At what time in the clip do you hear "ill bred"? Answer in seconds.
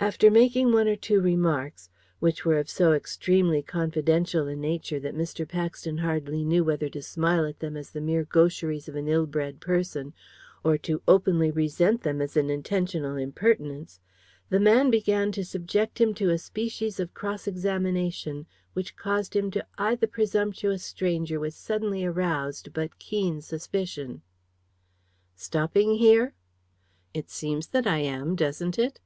9.06-9.60